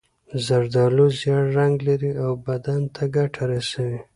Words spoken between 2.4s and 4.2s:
بدن ته ګټه رسوي.